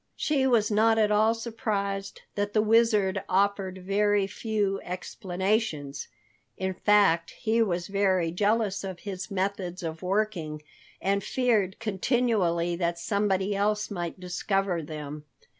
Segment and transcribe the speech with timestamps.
[0.15, 6.07] She was not at all surprised that the Wizard offered very few explanations.
[6.57, 10.63] In fact, he was very jealous of his methods of working,
[11.03, 15.25] and feared continually that somebody else might discover them.